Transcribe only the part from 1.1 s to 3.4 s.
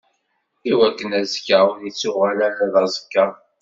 azekka ur ittuɣal ara d aẓekka.